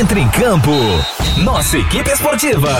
Entre 0.00 0.18
em 0.18 0.28
campo. 0.30 0.70
Nossa 1.44 1.76
equipe 1.76 2.10
esportiva. 2.10 2.70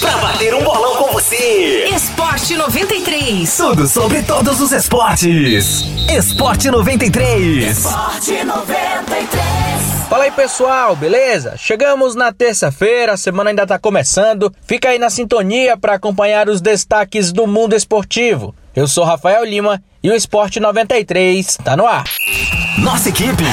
Pra 0.00 0.16
bater 0.16 0.54
um 0.54 0.64
bolão 0.64 0.96
com 0.96 1.12
você. 1.12 1.90
Esporte 1.94 2.56
93. 2.56 3.54
Tudo 3.54 3.86
sobre 3.86 4.22
todos 4.22 4.62
os 4.62 4.72
esportes. 4.72 5.84
Esporte 6.08 6.70
93. 6.70 7.76
Esporte 7.76 8.42
93. 8.42 9.28
Fala 10.08 10.24
aí 10.24 10.30
pessoal, 10.30 10.96
beleza? 10.96 11.54
Chegamos 11.58 12.14
na 12.14 12.32
terça-feira, 12.32 13.12
a 13.12 13.18
semana 13.18 13.50
ainda 13.50 13.66
tá 13.66 13.78
começando. 13.78 14.50
Fica 14.66 14.88
aí 14.88 14.98
na 14.98 15.10
sintonia 15.10 15.76
para 15.76 15.92
acompanhar 15.92 16.48
os 16.48 16.62
destaques 16.62 17.30
do 17.30 17.46
mundo 17.46 17.76
esportivo. 17.76 18.54
Eu 18.74 18.88
sou 18.88 19.04
Rafael 19.04 19.44
Lima 19.44 19.82
e 20.02 20.08
o 20.08 20.14
Esporte 20.14 20.60
93 20.60 21.58
tá 21.62 21.76
no 21.76 21.86
ar. 21.86 22.04
Nossa 22.78 23.10
equipe 23.10 23.44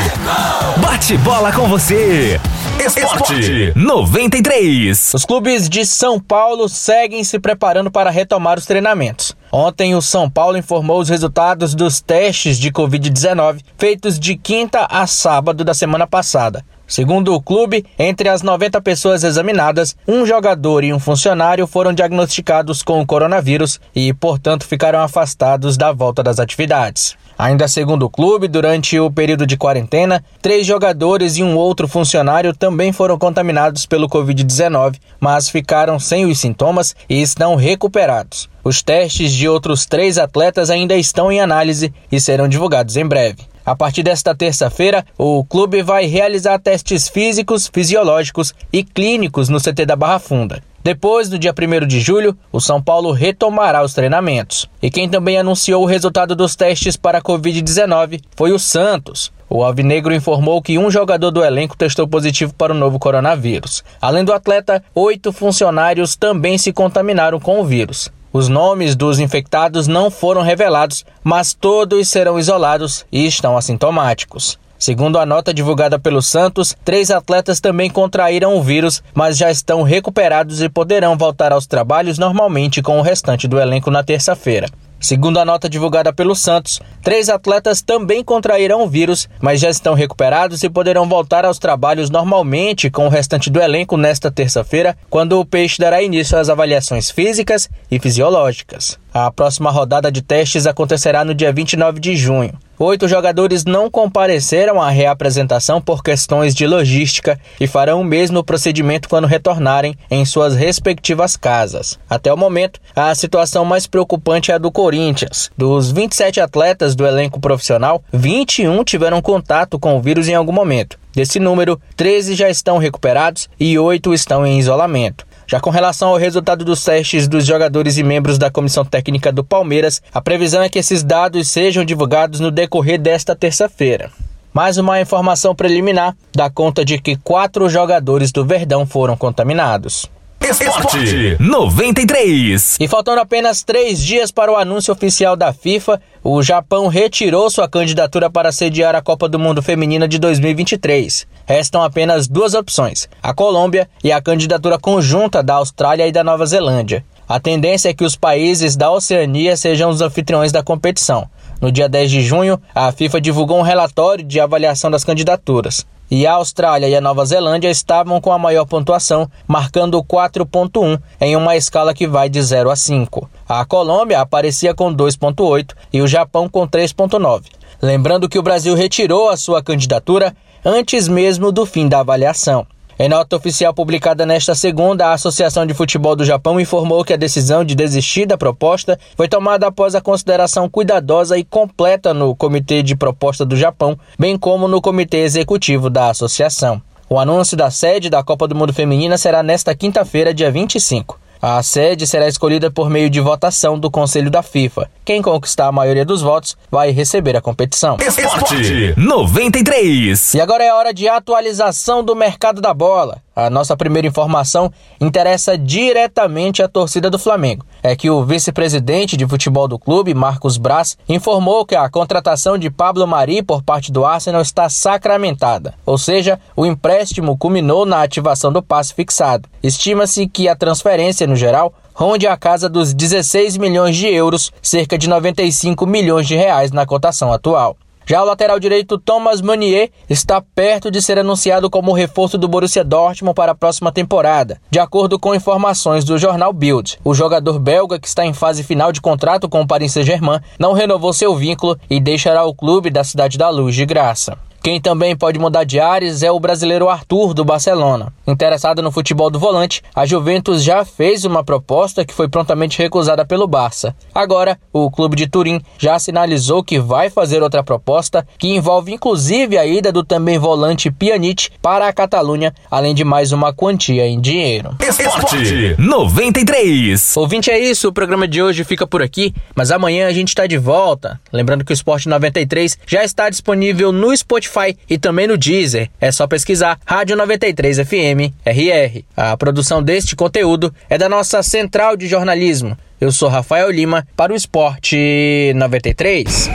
bate 0.77 1.17
bola 1.17 1.51
com 1.51 1.67
você. 1.67 2.39
Esporte 2.79 3.73
93. 3.75 5.13
Os 5.13 5.25
clubes 5.25 5.67
de 5.67 5.85
São 5.85 6.19
Paulo 6.19 6.69
seguem 6.69 7.23
se 7.23 7.39
preparando 7.39 7.91
para 7.91 8.09
retomar 8.09 8.57
os 8.57 8.65
treinamentos. 8.65 9.35
Ontem, 9.51 9.95
o 9.95 10.01
São 10.01 10.29
Paulo 10.29 10.57
informou 10.57 10.99
os 10.99 11.09
resultados 11.09 11.75
dos 11.75 11.99
testes 11.99 12.57
de 12.57 12.71
Covid-19 12.71 13.61
feitos 13.77 14.19
de 14.19 14.35
quinta 14.35 14.87
a 14.89 15.05
sábado 15.05 15.63
da 15.63 15.73
semana 15.73 16.07
passada. 16.07 16.63
Segundo 16.91 17.33
o 17.33 17.41
clube, 17.41 17.85
entre 17.97 18.27
as 18.27 18.41
90 18.41 18.81
pessoas 18.81 19.23
examinadas, 19.23 19.95
um 20.05 20.25
jogador 20.25 20.83
e 20.83 20.91
um 20.91 20.99
funcionário 20.99 21.65
foram 21.65 21.93
diagnosticados 21.93 22.83
com 22.83 22.99
o 22.99 23.05
coronavírus 23.05 23.79
e, 23.95 24.13
portanto, 24.13 24.67
ficaram 24.67 24.99
afastados 24.99 25.77
da 25.77 25.93
volta 25.93 26.21
das 26.21 26.37
atividades. 26.37 27.15
Ainda 27.39 27.65
segundo 27.69 28.03
o 28.03 28.09
clube, 28.09 28.49
durante 28.49 28.99
o 28.99 29.09
período 29.09 29.47
de 29.47 29.55
quarentena, 29.55 30.21
três 30.41 30.67
jogadores 30.67 31.37
e 31.37 31.43
um 31.43 31.55
outro 31.55 31.87
funcionário 31.87 32.53
também 32.53 32.91
foram 32.91 33.17
contaminados 33.17 33.85
pelo 33.85 34.09
Covid-19, 34.09 34.97
mas 35.17 35.49
ficaram 35.49 35.97
sem 35.97 36.25
os 36.25 36.41
sintomas 36.41 36.93
e 37.09 37.21
estão 37.21 37.55
recuperados. 37.55 38.49
Os 38.65 38.83
testes 38.83 39.31
de 39.31 39.47
outros 39.47 39.85
três 39.85 40.17
atletas 40.17 40.69
ainda 40.69 40.97
estão 40.97 41.31
em 41.31 41.39
análise 41.39 41.93
e 42.11 42.19
serão 42.19 42.49
divulgados 42.49 42.97
em 42.97 43.05
breve. 43.05 43.50
A 43.65 43.75
partir 43.75 44.03
desta 44.03 44.35
terça-feira, 44.35 45.05
o 45.17 45.43
clube 45.43 45.83
vai 45.83 46.05
realizar 46.05 46.59
testes 46.59 47.07
físicos, 47.07 47.69
fisiológicos 47.71 48.53
e 48.73 48.83
clínicos 48.83 49.49
no 49.49 49.59
CT 49.59 49.85
da 49.85 49.95
Barra 49.95 50.19
Funda. 50.19 50.63
Depois, 50.83 51.29
no 51.29 51.37
dia 51.37 51.53
1 51.53 51.85
de 51.85 51.99
julho, 51.99 52.35
o 52.51 52.59
São 52.59 52.81
Paulo 52.81 53.11
retomará 53.11 53.83
os 53.83 53.93
treinamentos. 53.93 54.67
E 54.81 54.89
quem 54.89 55.07
também 55.07 55.37
anunciou 55.37 55.83
o 55.83 55.85
resultado 55.85 56.35
dos 56.35 56.55
testes 56.55 56.97
para 56.97 57.19
a 57.19 57.21
Covid-19 57.21 58.19
foi 58.35 58.51
o 58.51 58.57
Santos. 58.57 59.31
O 59.47 59.63
Alvinegro 59.63 60.13
informou 60.13 60.59
que 60.61 60.79
um 60.79 60.89
jogador 60.89 61.29
do 61.29 61.43
elenco 61.43 61.77
testou 61.77 62.07
positivo 62.07 62.53
para 62.55 62.73
o 62.73 62.75
novo 62.75 62.97
coronavírus. 62.97 63.83
Além 64.01 64.25
do 64.25 64.33
atleta, 64.33 64.83
oito 64.95 65.31
funcionários 65.31 66.15
também 66.15 66.57
se 66.57 66.73
contaminaram 66.73 67.39
com 67.39 67.59
o 67.59 67.65
vírus. 67.65 68.09
Os 68.33 68.47
nomes 68.47 68.95
dos 68.95 69.19
infectados 69.19 69.87
não 69.87 70.09
foram 70.09 70.41
revelados, 70.41 71.03
mas 71.21 71.53
todos 71.53 72.07
serão 72.07 72.39
isolados 72.39 73.05
e 73.11 73.25
estão 73.27 73.57
assintomáticos. 73.57 74.57
Segundo 74.79 75.19
a 75.19 75.25
nota 75.25 75.53
divulgada 75.53 75.99
pelo 75.99 76.21
Santos, 76.21 76.75
três 76.83 77.11
atletas 77.11 77.59
também 77.59 77.89
contraíram 77.89 78.55
o 78.55 78.63
vírus, 78.63 79.03
mas 79.13 79.37
já 79.37 79.51
estão 79.51 79.83
recuperados 79.83 80.61
e 80.61 80.69
poderão 80.69 81.17
voltar 81.17 81.51
aos 81.51 81.67
trabalhos 81.67 82.17
normalmente 82.17 82.81
com 82.81 82.97
o 82.97 83.03
restante 83.03 83.47
do 83.47 83.59
elenco 83.59 83.91
na 83.91 84.01
terça-feira. 84.01 84.67
Segundo 85.01 85.39
a 85.39 85.45
nota 85.45 85.67
divulgada 85.67 86.13
pelo 86.13 86.35
Santos, 86.35 86.79
três 87.01 87.27
atletas 87.27 87.81
também 87.81 88.23
contraíram 88.23 88.83
o 88.83 88.87
vírus, 88.87 89.27
mas 89.41 89.59
já 89.59 89.67
estão 89.67 89.95
recuperados 89.95 90.61
e 90.61 90.69
poderão 90.69 91.09
voltar 91.09 91.43
aos 91.43 91.57
trabalhos 91.57 92.11
normalmente 92.11 92.87
com 92.91 93.07
o 93.07 93.09
restante 93.09 93.49
do 93.49 93.59
elenco 93.59 93.97
nesta 93.97 94.29
terça-feira, 94.29 94.95
quando 95.09 95.39
o 95.39 95.45
Peixe 95.45 95.79
dará 95.79 96.03
início 96.03 96.37
às 96.37 96.49
avaliações 96.49 97.09
físicas 97.09 97.67
e 97.89 97.99
fisiológicas. 97.99 98.99
A 99.11 99.31
próxima 99.31 99.71
rodada 99.71 100.11
de 100.11 100.21
testes 100.21 100.67
acontecerá 100.67 101.25
no 101.25 101.33
dia 101.33 101.51
29 101.51 101.99
de 101.99 102.15
junho. 102.15 102.53
Oito 102.83 103.07
jogadores 103.07 103.63
não 103.63 103.91
compareceram 103.91 104.81
à 104.81 104.89
reapresentação 104.89 105.79
por 105.79 106.01
questões 106.01 106.55
de 106.55 106.65
logística 106.65 107.39
e 107.59 107.67
farão 107.67 108.01
o 108.01 108.03
mesmo 108.03 108.43
procedimento 108.43 109.07
quando 109.07 109.27
retornarem 109.27 109.95
em 110.09 110.25
suas 110.25 110.55
respectivas 110.55 111.37
casas. 111.37 111.99
Até 112.09 112.33
o 112.33 112.37
momento, 112.37 112.79
a 112.95 113.13
situação 113.13 113.63
mais 113.63 113.85
preocupante 113.85 114.51
é 114.51 114.55
a 114.55 114.57
do 114.57 114.71
Corinthians. 114.71 115.51
Dos 115.55 115.91
27 115.91 116.41
atletas 116.41 116.95
do 116.95 117.05
elenco 117.05 117.39
profissional, 117.39 118.03
21 118.11 118.83
tiveram 118.83 119.21
contato 119.21 119.77
com 119.77 119.95
o 119.95 120.01
vírus 120.01 120.27
em 120.27 120.33
algum 120.33 120.51
momento. 120.51 120.97
Desse 121.13 121.39
número, 121.39 121.79
13 121.95 122.33
já 122.33 122.49
estão 122.49 122.79
recuperados 122.79 123.47
e 123.59 123.77
8 123.77 124.11
estão 124.11 124.43
em 124.43 124.57
isolamento. 124.57 125.29
Já 125.51 125.59
com 125.59 125.69
relação 125.69 126.07
ao 126.07 126.15
resultado 126.15 126.63
dos 126.63 126.81
testes 126.81 127.27
dos 127.27 127.45
jogadores 127.45 127.97
e 127.97 128.03
membros 128.03 128.37
da 128.37 128.49
comissão 128.49 128.85
técnica 128.85 129.33
do 129.33 129.43
Palmeiras, 129.43 130.01
a 130.13 130.21
previsão 130.21 130.63
é 130.63 130.69
que 130.69 130.79
esses 130.79 131.03
dados 131.03 131.49
sejam 131.49 131.83
divulgados 131.83 132.39
no 132.39 132.49
decorrer 132.49 132.97
desta 132.97 133.35
terça-feira. 133.35 134.09
Mais 134.53 134.77
uma 134.77 135.01
informação 135.01 135.53
preliminar 135.53 136.15
dá 136.33 136.49
conta 136.49 136.85
de 136.85 136.97
que 136.97 137.17
quatro 137.17 137.67
jogadores 137.67 138.31
do 138.31 138.45
Verdão 138.45 138.85
foram 138.85 139.17
contaminados. 139.17 140.09
Esporte 140.39 141.35
93. 141.37 142.77
E 142.79 142.87
faltando 142.87 143.19
apenas 143.19 143.61
três 143.61 143.99
dias 144.01 144.31
para 144.31 144.51
o 144.51 144.55
anúncio 144.55 144.93
oficial 144.93 145.35
da 145.35 145.51
FIFA, 145.51 146.01
o 146.23 146.43
Japão 146.43 146.87
retirou 146.87 147.49
sua 147.49 147.67
candidatura 147.67 148.29
para 148.29 148.51
sediar 148.51 148.93
a 148.93 149.01
Copa 149.01 149.27
do 149.27 149.39
Mundo 149.39 149.61
Feminina 149.61 150.07
de 150.07 150.19
2023. 150.19 151.25
Restam 151.45 151.81
apenas 151.81 152.27
duas 152.27 152.53
opções: 152.53 153.09
a 153.23 153.33
Colômbia 153.33 153.89
e 154.03 154.11
a 154.11 154.21
candidatura 154.21 154.77
conjunta 154.77 155.41
da 155.41 155.55
Austrália 155.55 156.07
e 156.07 156.11
da 156.11 156.23
Nova 156.23 156.45
Zelândia. 156.45 157.03
A 157.27 157.39
tendência 157.39 157.89
é 157.89 157.93
que 157.93 158.03
os 158.03 158.15
países 158.15 158.75
da 158.75 158.91
Oceania 158.91 159.57
sejam 159.57 159.89
os 159.89 160.01
anfitriões 160.01 160.51
da 160.51 160.61
competição. 160.61 161.27
No 161.61 161.71
dia 161.71 161.87
10 161.87 162.09
de 162.09 162.21
junho, 162.21 162.59
a 162.73 162.91
FIFA 162.91 163.21
divulgou 163.21 163.59
um 163.59 163.61
relatório 163.61 164.25
de 164.25 164.39
avaliação 164.39 164.89
das 164.89 165.03
candidaturas 165.03 165.85
e 166.11 166.27
a 166.27 166.33
Austrália 166.33 166.89
e 166.89 166.95
a 166.95 166.99
Nova 166.99 167.23
Zelândia 167.23 167.69
estavam 167.69 168.19
com 168.19 168.33
a 168.33 168.37
maior 168.37 168.65
pontuação, 168.65 169.31
marcando 169.47 170.03
4.1 170.03 170.99
em 171.21 171.37
uma 171.37 171.55
escala 171.55 171.93
que 171.93 172.05
vai 172.05 172.27
de 172.27 172.41
0 172.41 172.69
a 172.69 172.75
5. 172.75 173.29
A 173.47 173.63
Colômbia 173.63 174.19
aparecia 174.19 174.73
com 174.73 174.93
2.8 174.93 175.73
e 175.93 176.01
o 176.01 176.07
Japão 176.07 176.49
com 176.49 176.67
3.9. 176.67 177.43
Lembrando 177.81 178.27
que 178.27 178.37
o 178.37 178.43
Brasil 178.43 178.75
retirou 178.75 179.29
a 179.29 179.37
sua 179.37 179.63
candidatura 179.63 180.35
antes 180.65 181.07
mesmo 181.07 181.49
do 181.49 181.65
fim 181.65 181.87
da 181.87 182.01
avaliação. 182.01 182.67
Em 183.01 183.09
nota 183.09 183.35
oficial 183.35 183.73
publicada 183.73 184.27
nesta 184.27 184.53
segunda, 184.53 185.07
a 185.07 185.13
Associação 185.13 185.65
de 185.65 185.73
Futebol 185.73 186.15
do 186.15 186.23
Japão 186.23 186.59
informou 186.59 187.03
que 187.03 187.11
a 187.11 187.17
decisão 187.17 187.65
de 187.65 187.73
desistir 187.73 188.27
da 188.27 188.37
proposta 188.37 188.95
foi 189.17 189.27
tomada 189.27 189.65
após 189.65 189.95
a 189.95 190.01
consideração 190.01 190.69
cuidadosa 190.69 191.35
e 191.35 191.43
completa 191.43 192.13
no 192.13 192.35
Comitê 192.35 192.83
de 192.83 192.95
Proposta 192.95 193.43
do 193.43 193.55
Japão, 193.55 193.97
bem 194.19 194.37
como 194.37 194.67
no 194.67 194.79
Comitê 194.79 195.17
Executivo 195.21 195.89
da 195.89 196.11
Associação. 196.11 196.79
O 197.09 197.17
anúncio 197.17 197.57
da 197.57 197.71
sede 197.71 198.07
da 198.07 198.21
Copa 198.21 198.47
do 198.47 198.53
Mundo 198.53 198.71
Feminina 198.71 199.17
será 199.17 199.41
nesta 199.41 199.73
quinta-feira, 199.73 200.31
dia 200.31 200.51
25. 200.51 201.19
A 201.41 201.63
sede 201.63 202.05
será 202.05 202.27
escolhida 202.27 202.69
por 202.69 202.87
meio 202.87 203.09
de 203.09 203.19
votação 203.19 203.79
do 203.79 203.89
Conselho 203.89 204.29
da 204.29 204.43
FIFA. 204.43 204.87
Quem 205.03 205.23
conquistar 205.23 205.65
a 205.65 205.71
maioria 205.71 206.05
dos 206.05 206.21
votos 206.21 206.55
vai 206.69 206.91
receber 206.91 207.35
a 207.35 207.41
competição. 207.41 207.97
Esporte 207.99 208.93
93. 208.95 210.35
E 210.35 210.39
agora 210.39 210.63
é 210.63 210.71
hora 210.71 210.93
de 210.93 211.07
atualização 211.07 212.03
do 212.03 212.15
mercado 212.15 212.61
da 212.61 212.75
bola. 212.75 213.23
A 213.33 213.49
nossa 213.49 213.77
primeira 213.77 214.07
informação 214.07 214.71
interessa 214.99 215.57
diretamente 215.57 216.61
à 216.61 216.67
torcida 216.67 217.09
do 217.09 217.17
Flamengo. 217.17 217.65
É 217.81 217.95
que 217.95 218.09
o 218.09 218.25
vice-presidente 218.25 219.15
de 219.15 219.25
futebol 219.25 219.69
do 219.69 219.79
clube, 219.79 220.13
Marcos 220.13 220.57
Braz, 220.57 220.97
informou 221.07 221.65
que 221.65 221.73
a 221.73 221.89
contratação 221.89 222.57
de 222.57 222.69
Pablo 222.69 223.07
Mari 223.07 223.41
por 223.41 223.63
parte 223.63 223.91
do 223.91 224.05
Arsenal 224.05 224.41
está 224.41 224.67
sacramentada. 224.67 225.73
Ou 225.85 225.97
seja, 225.97 226.39
o 226.57 226.65
empréstimo 226.65 227.37
culminou 227.37 227.85
na 227.85 228.03
ativação 228.03 228.51
do 228.51 228.61
passe 228.61 228.93
fixado. 228.93 229.47
Estima-se 229.63 230.27
que 230.27 230.49
a 230.49 230.55
transferência, 230.55 231.25
no 231.25 231.35
geral, 231.35 231.73
ronde 231.93 232.27
a 232.27 232.35
casa 232.35 232.67
dos 232.67 232.93
16 232.93 233.57
milhões 233.57 233.95
de 233.95 234.07
euros, 234.07 234.51
cerca 234.61 234.97
de 234.97 235.07
95 235.07 235.85
milhões 235.85 236.27
de 236.27 236.35
reais 236.35 236.71
na 236.71 236.85
cotação 236.85 237.31
atual. 237.31 237.77
Já 238.05 238.21
o 238.21 238.25
lateral 238.25 238.59
direito 238.59 238.97
Thomas 238.97 239.41
Meunier 239.41 239.91
está 240.09 240.41
perto 240.41 240.89
de 240.91 241.01
ser 241.01 241.19
anunciado 241.19 241.69
como 241.69 241.93
reforço 241.93 242.37
do 242.37 242.47
Borussia 242.47 242.83
Dortmund 242.83 243.35
para 243.35 243.53
a 243.53 243.55
próxima 243.55 243.91
temporada, 243.91 244.59
de 244.69 244.79
acordo 244.79 245.19
com 245.19 245.35
informações 245.35 246.03
do 246.03 246.17
jornal 246.17 246.51
Bild. 246.51 246.99
O 247.03 247.13
jogador 247.13 247.59
belga, 247.59 247.99
que 247.99 248.07
está 248.07 248.25
em 248.25 248.33
fase 248.33 248.63
final 248.63 248.91
de 248.91 249.01
contrato 249.01 249.47
com 249.47 249.61
o 249.61 249.67
Paris 249.67 249.93
Saint-Germain, 249.93 250.41
não 250.59 250.73
renovou 250.73 251.13
seu 251.13 251.35
vínculo 251.35 251.77
e 251.89 251.99
deixará 251.99 252.43
o 252.43 252.53
clube 252.53 252.89
da 252.89 253.03
Cidade 253.03 253.37
da 253.37 253.49
Luz 253.49 253.75
de 253.75 253.85
graça. 253.85 254.37
Quem 254.63 254.79
também 254.79 255.15
pode 255.15 255.39
mudar 255.39 255.63
de 255.63 255.79
ares 255.79 256.21
é 256.21 256.31
o 256.31 256.39
brasileiro 256.39 256.87
Arthur, 256.87 257.33
do 257.33 257.43
Barcelona. 257.43 258.13
Interessado 258.27 258.79
no 258.79 258.91
futebol 258.91 259.31
do 259.31 259.39
volante, 259.39 259.81
a 259.95 260.05
Juventus 260.05 260.63
já 260.63 260.85
fez 260.85 261.25
uma 261.25 261.43
proposta 261.43 262.05
que 262.05 262.13
foi 262.13 262.29
prontamente 262.29 262.77
recusada 262.77 263.25
pelo 263.25 263.47
Barça. 263.47 263.95
Agora, 264.13 264.59
o 264.71 264.91
clube 264.91 265.15
de 265.15 265.27
Turim 265.27 265.59
já 265.79 265.97
sinalizou 265.97 266.63
que 266.63 266.79
vai 266.79 267.09
fazer 267.09 267.41
outra 267.41 267.63
proposta, 267.63 268.25
que 268.37 268.49
envolve 268.49 268.93
inclusive 268.93 269.57
a 269.57 269.65
ida 269.65 269.91
do 269.91 270.03
também 270.03 270.37
volante 270.37 270.91
Pjanic 270.91 271.49
para 271.59 271.87
a 271.87 271.93
Catalunha, 271.93 272.53
além 272.69 272.93
de 272.93 273.03
mais 273.03 273.31
uma 273.31 273.51
quantia 273.51 274.05
em 274.05 274.21
dinheiro. 274.21 274.75
Esporte 274.79 275.75
93. 275.79 277.17
Ouvinte, 277.17 277.49
é 277.49 277.57
isso. 277.57 277.87
O 277.87 277.93
programa 277.93 278.27
de 278.27 278.43
hoje 278.43 278.63
fica 278.63 278.85
por 278.85 279.01
aqui, 279.01 279.33
mas 279.55 279.71
amanhã 279.71 280.07
a 280.07 280.13
gente 280.13 280.27
está 280.27 280.45
de 280.45 280.59
volta. 280.59 281.19
Lembrando 281.33 281.65
que 281.65 281.71
o 281.71 281.73
Esporte 281.73 282.07
93 282.07 282.77
já 282.85 283.03
está 283.03 283.27
disponível 283.27 283.91
no 283.91 284.13
Spotify 284.51 284.77
e 284.89 284.97
também 284.97 285.27
no 285.27 285.37
Deezer. 285.37 285.89
É 285.99 286.11
só 286.11 286.27
pesquisar 286.27 286.77
Rádio 286.85 287.15
93 287.15 287.77
FM 287.79 288.33
RR. 288.45 289.03
A 289.15 289.37
produção 289.37 289.81
deste 289.81 290.15
conteúdo 290.15 290.73
é 290.89 290.97
da 290.97 291.07
nossa 291.07 291.41
central 291.41 291.95
de 291.95 292.07
jornalismo. 292.07 292.77
Eu 292.99 293.11
sou 293.11 293.29
Rafael 293.29 293.71
Lima 293.71 294.05
para 294.15 294.33
o 294.33 294.35
Esporte 294.35 295.53
93. 295.55 296.49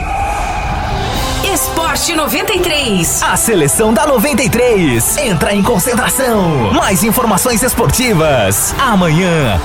Esporte 1.53 2.15
93. 2.15 3.23
A 3.23 3.35
seleção 3.35 3.93
da 3.93 4.05
93 4.05 5.17
entra 5.17 5.53
em 5.53 5.63
concentração. 5.63 6.71
Mais 6.71 7.03
informações 7.03 7.63
esportivas 7.63 8.73
amanhã. 8.79 9.59